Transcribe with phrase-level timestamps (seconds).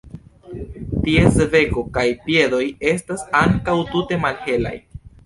[1.01, 2.63] Ties beko kaj piedoj
[2.93, 4.73] estas ankaŭ tute malhelaj.